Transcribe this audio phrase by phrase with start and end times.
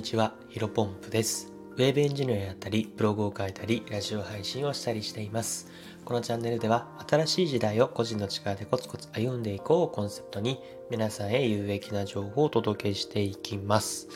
[0.00, 1.52] にちは、ヒロポンプです。
[1.72, 5.70] ウェブエンジニアやったり、ブログを書いたり、ラジオ配信をしたりしています。
[6.06, 10.58] このチャンネルでは、新しい時代を個人の力でコツコツ歩んでいこうをコンセプトに、
[10.90, 14.08] 皆さんへ有益な情報をお届けしていきます。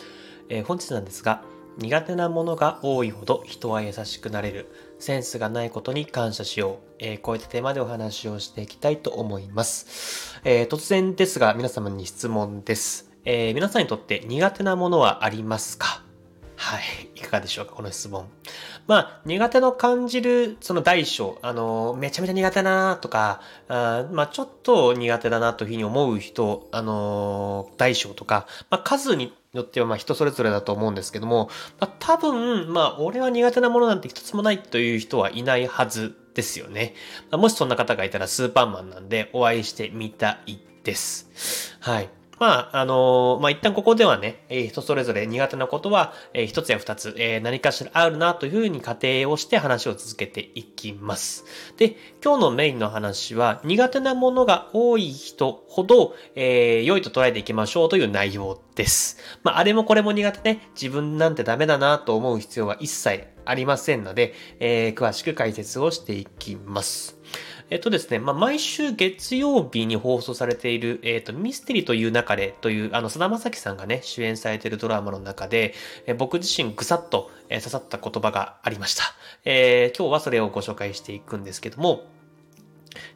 [0.48, 1.42] えー本日なんですが、
[1.76, 4.72] 苦手なものが多いほど人は優しくなれる。
[4.98, 6.94] センスがないことに感謝しよう。
[6.98, 10.40] えーこういったテーマでお話をしていきたいと思います。
[10.44, 13.13] えー突然ですが、皆様に質問です。
[13.24, 16.02] えー皆さんにとって苦手なものはありますか？
[16.56, 16.82] はい。
[17.16, 17.72] いかがでしょうか？
[17.72, 18.28] この質問。
[18.86, 31.48] まあ、苦手の感じる、その大小、あの、めちゃめちゃ苦手だなとか、あまあ、ちょっと苦手だなというふうに思う人、あのー大小とか、まあ、数によってはまあ人それぞれだと思うんですけども、
[31.80, 36.94] まあ、多分、まあ、俺は苦手なものなんて一つもないという人はいないはずですよね。
[37.30, 41.78] まあもしそんな方がいたらスーパーマンなんでお会いしてみたいです。
[41.80, 42.10] はい。
[42.38, 51.44] まあ、あのまあ、一旦ここではね、えー人それぞれ苦手なことは、えー一つや二つ、えー何かしらあるなというふうに仮定をして話を続けていきます。
[51.76, 59.18] で、今日のメインの話は、苦手なものが多い人ほど、えー良いと捉えていきましょうという内容です。
[59.44, 67.16] まあ、あれもこれも苦手ね、自分なんてダメだなと思う必要は一切ありませんので、えー詳しく解説をしていきます。
[67.74, 75.74] えっとですね、まあ、毎週月曜日に放送されている、えっと、ミステリーという中でという、あの、菅田将暉さんがね、主演されているドラマの中で、
[76.06, 79.02] え僕自身ぐさっと、え刺さった言葉がありました。
[79.44, 82.04] えー今日はそれをご紹介していくんですけども、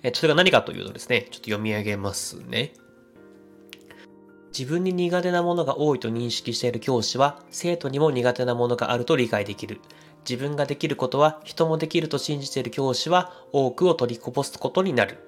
[0.02, 2.72] え、それが何かというとですね、ちょっと読み上げますね。
[4.48, 9.80] 自分に苦手なものが多いと認識している教師は、生徒にも苦手なものがあると理解できる。
[10.28, 15.18] 自分ができることは人もできると信じている教師は多くを取りこぼすことになる。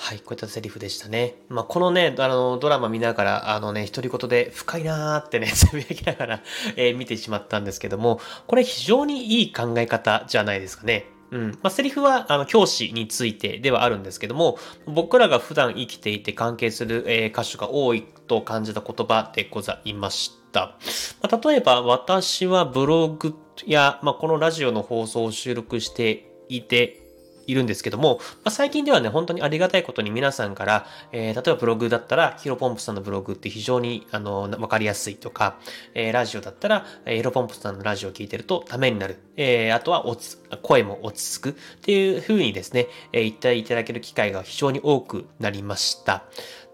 [0.00, 1.34] はい、こういったセリフでしたね。
[1.48, 6.42] まあ、このね、あの、ドラマ見ながら、あのね、独り言で深いなーってね、 つぶやきながら、
[6.76, 11.06] えー見てしまったんですけども、これ非常にいい考え方じゃないですかね。
[11.30, 11.50] うん。
[11.50, 20.76] まあ、セリフは、あの、教師についてではあるんですけども、僕らが普段生きていて関係する、えー箇所が多いと感じた言葉でございました。
[21.22, 23.34] まあ、例えば、私はブログ
[23.66, 27.07] や、まあ、このラジオの放送を収録していて、
[27.48, 35.58] いるんですけども、まあ、最近ではね、本当にありがたいことに皆さんから、えー例えばブログだったら、ヒロポンプさんのブログって非常に、あの、わかりやすいとか、
[35.94, 39.16] えーラジオだったら、えーヒロポンプさんのラジオを聞いてるとためになる。
[39.36, 46.24] えーあとは落ち、声も落ち着くっていう風にですね、えー言っていただける機会が非常に多くなりました。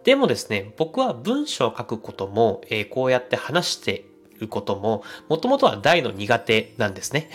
[0.03, 4.05] でもですね、僕は文章を書くことも、えーこうやって話して
[4.41, 7.31] ることも、もともとは大の苦手なんですね。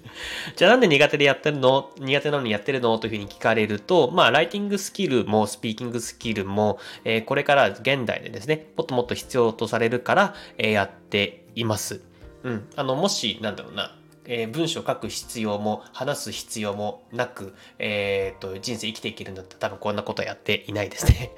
[0.56, 1.90] じゃあなんで苦手でやってるの？
[1.98, 2.98] 苦手なのにやってるの？
[2.98, 12.02] というふうに聞かれると、まあ、ライティングスキルもスピーキングスキルも、えーこれから現代でですね、もっともっと必要とされるから、えーやっています。
[12.42, 12.68] うん。
[12.76, 13.96] あの、もし、なんだろうな、
[14.26, 21.30] えー文章を書く必要も、話す必要もなく、えーと、人生生きていけるんだったら多分こんなことはやっていないですね。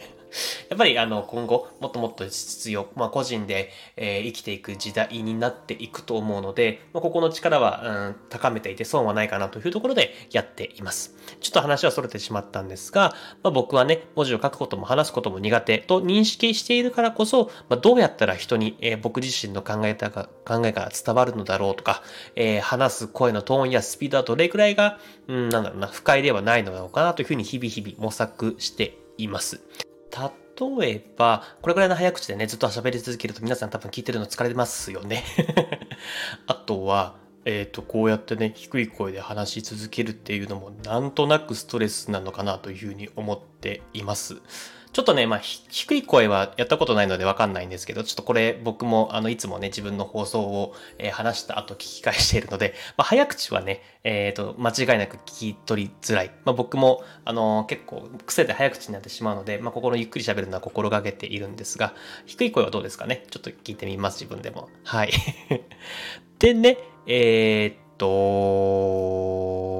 [0.69, 11.15] やっぱりあの今後もっともっと必要、まあ、個人で、えー生きていく時代になっていくと思うので、まあ、ここの力は、うん、高めていて損はないかなというところでやっています。
[11.41, 22.03] ちょっと話はそれてしまったんですが、まあ、僕はね、文字を書くことも話すことも苦手と認識しているからこそ、まあ、どうやったら人に、えー僕自身の考えたが考えが伝わるのだろうとか、
[22.37, 29.61] えー話す声のトーンやスピードはどれくらいが、うん、なんだろうな、不快ではないのだろうかなというふうに日々日々模索しています。
[30.13, 35.25] 例えば、これぐらいの早口でね、ずっと喋り続けると皆さん多分聞いてるの疲れますよね。
[36.47, 44.43] あとは、えっ、と、こうやってね、低い声で話し続けるっていうのも、なんとなくストレスなのかなというふうに思っています。
[44.93, 56.31] ちょっとね、まあ、低い声はやったことないのでわかんないんですけど、ちょっとこれ僕もあの、いつもね、自分の放送を、えー話した後聞き返しているので、まあ、早口はね、えっ、と、間違いなく聞き取りづらい。
[56.45, 61.95] まあ、僕も、あの結構癖で早口になってしまうので、まあ、ここのゆっくり喋るのは心がけているんですが、
[62.27, 63.25] 低い声はどうですかね？
[63.31, 64.69] ちょっと聞いてみます、自分でも。
[64.85, 65.13] はい。
[66.39, 67.77] でね、えーっ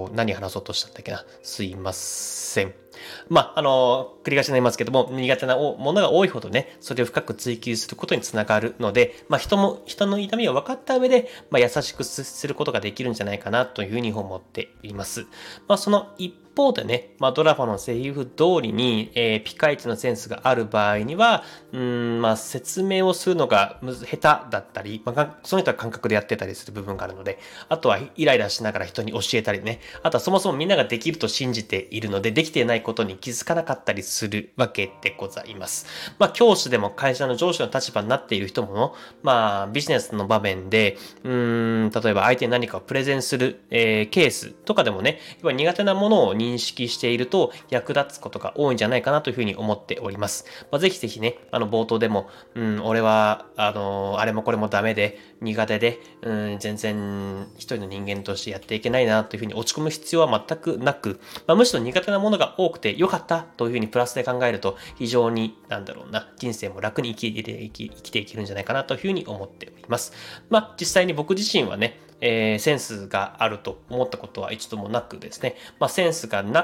[0.09, 1.25] と、何話そうとしたんだっけな？
[1.43, 2.82] すいません。
[3.29, 15.27] まあ、あの、繰り返しになりますけども、苦手なものが多いほどね、それを深く追求することにつながるので、まあ、人も、人の痛みを分かった上で、まあ、優しくすることができるんじゃないかなというふうに思っています。
[15.69, 27.39] まあ、その一方でね、まあ、ドラマのセリフ通りに、えー、ピカイチのセンスがある場合には、うん、まあ、説明をするのがむず下手だったり、まあ、その人は感覚でやってたりする部分があるので、
[27.69, 35.87] あとはイライラしながら人に教えたりね、あとはそもそもみんなができると信じているので、できていないことに気づかなかったりするわけでございます。
[36.19, 50.45] まあ、教師でも会社の上司の立場になっている人も、まあ、ビジネスの場面で、うん、例えば相手に何かをプレゼンする、えー、ケースとかでもね、苦手なものを認識していると役立つことが多いんじゃないかなというふうに思っております。
[50.71, 70.13] まあ、ぜひぜひね、あの冒頭でも、うん、俺は、あの、あれもこれもダメで、苦手で、うん、全然一人の人間としてやっていけないなというふうに落ち込む必要は全くなく、まあ、むしろ苦手なものが多くて良かったというふうにプラスで考えると、非常に、なんだろうな、人生も楽に生きて生き生きていけるんじゃないかなというふうに思っております。
[70.49, 76.63] まあ、実際に僕自身はね、えー、センスがあると思ったことは一度もなくですね、まあ、センスがな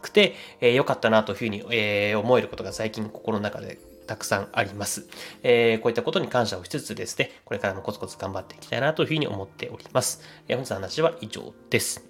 [0.00, 5.06] くて、えー、良かったなというふうに、えー、思えることが最近心の中でたくさんあります。
[5.42, 10.22] えー、こういったことに感謝をしつつですね、これからもコツコツ頑張っていきたいなというふうに思っております。
[10.48, 12.04] えー、本日の話は以上です。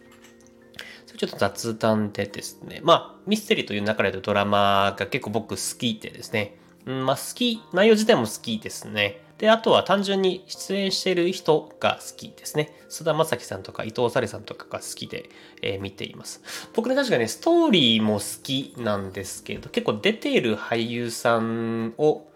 [1.17, 6.57] ちょっと雑談でですね、まあ、ミステリーという中でドラマが結構僕好きでですね、
[6.87, 9.24] うん、まあ好き、内容自体も好きですね。
[9.39, 12.73] で、あとは単純に出演している人が好きですね。
[12.89, 15.29] 菅田将暉さんとか伊藤沙莉さんとかが好きで、
[15.63, 16.43] えー、見ています。
[16.75, 22.27] 僕ね、確かね、ストーリーも好きなんですけど、結構出ている俳優さんを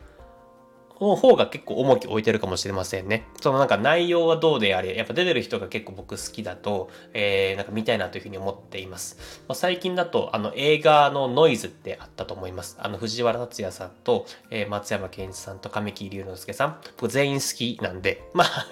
[1.01, 3.25] の方が結構重き置いてるかもしれませんね。
[3.41, 9.43] そのなんか内容はどうであれ、やっぱ出てる人が結構僕好きだと、えー、なんか見たいなというふうに思っています。
[9.49, 12.77] まあ、最近だと、あの映画のノイズってあったと思います。
[12.81, 18.67] あの藤原竜也さんと、えー、松山ケンイチさんと神木隆之介さん、僕全員好きなんで、まあ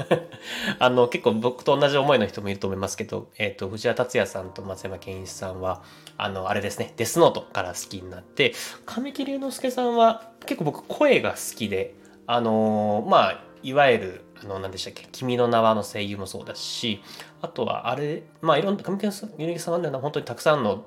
[0.78, 5.82] あの結構僕と同じ思いの人もいると思いますけど、えっ、ー、と、藤原竜也さんと松山ケンイチさんは、
[6.16, 11.94] あの、あれですね、デスノートから好きになって、神木隆之介さんは結構僕声が好きで、
[12.26, 17.02] あのー、まあいわゆるあの何でしたっけ「君の名は」の声優もそうだし
[17.40, 20.84] あとはあれまあいろんな上木さんは本当にたくさんの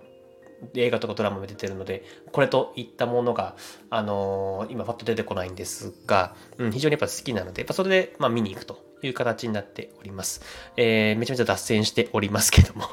[0.76, 3.56] 映画とかドラマも出てるのでこれといったものが、
[3.90, 10.42] あのー、今パッと出てこないんですが、うん、非常にやっぱ好きなのでやっぱそれで、まあ、見に行くという形になっております。
[10.76, 12.84] えー、めちゃめちゃ脱線しておりますけども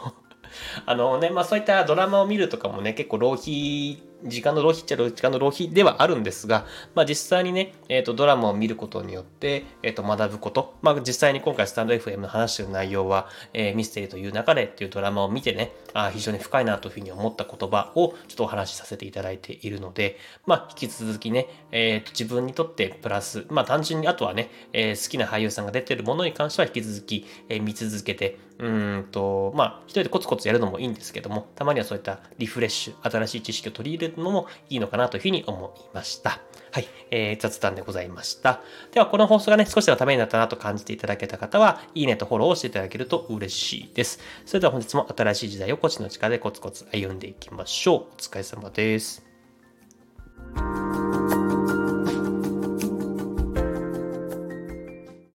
[0.87, 36.41] あのね、まあそういったドラマを見るとかもね、結構浪費時間の浪費っちゃ時間の浪費ではあるんですが、まあ実際にね、え、ー、と、ドラマを見ることによって、え、ー、と、学ぶこと、まあ実際に今回スタンド FM の話してる内容は、えー、ミステリーという流れっていうドラマを見てね、あ非常に深いなというふうに思った言葉をちょっとお話しさせていただいているので、まあ引き続きね、えっ、と、自分にとってプラス、まあ単純にあとはね、え好きな俳優さんが出てるものに関しては引き続き、え見続けて、うんと、まあ一人でコツコツやるのもいいんですけども、たまにはそういったリフレッシュ、新しい知識を取り入れけるのもいいのかなというふうに思いました。
[36.73, 38.61] はい、えー、雑談でございました。
[38.93, 44.21] では、この放送がね、少しでもためになったなと感じていただけた方は、いいねとフォローをしていただけると嬉しいです。
[44.45, 47.97] それでは本日も新しい時代を腰の力でコツコツ歩んでいきましょう。
[48.13, 49.25] お疲れ様です。